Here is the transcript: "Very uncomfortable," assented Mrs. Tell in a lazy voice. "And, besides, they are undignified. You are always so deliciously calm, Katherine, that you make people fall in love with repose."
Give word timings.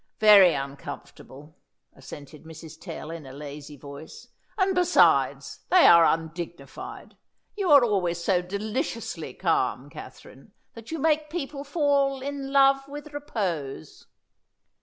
"Very 0.19 0.55
uncomfortable," 0.55 1.59
assented 1.93 2.43
Mrs. 2.43 2.81
Tell 2.81 3.11
in 3.11 3.27
a 3.27 3.31
lazy 3.33 3.77
voice. 3.77 4.29
"And, 4.57 4.73
besides, 4.73 5.59
they 5.69 5.85
are 5.85 6.03
undignified. 6.05 7.15
You 7.55 7.69
are 7.69 7.83
always 7.83 8.17
so 8.17 8.41
deliciously 8.41 9.35
calm, 9.35 9.91
Katherine, 9.91 10.53
that 10.73 10.89
you 10.89 10.97
make 10.97 11.29
people 11.29 11.63
fall 11.63 12.23
in 12.23 12.51
love 12.51 12.87
with 12.87 13.13
repose." 13.13 14.07